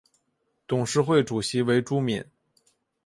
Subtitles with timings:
[0.65, 2.25] 董事会主席为朱敏。